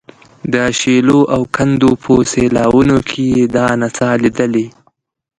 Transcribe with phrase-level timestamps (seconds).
[0.53, 4.67] د شیلو او کندو په سیلاوونو کې یې دا نڅا لیدلې.